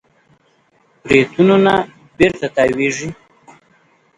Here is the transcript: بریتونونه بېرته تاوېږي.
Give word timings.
بریتونونه 1.05 1.73
بېرته 2.17 2.47
تاوېږي. 2.55 3.09